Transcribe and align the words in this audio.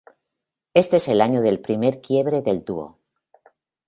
Este 0.73 0.97
es 0.97 1.07
el 1.09 1.21
año 1.21 1.43
del 1.43 1.59
primer 1.61 2.01
quiebre 2.01 2.41
del 2.41 2.65
dúo. 2.65 2.97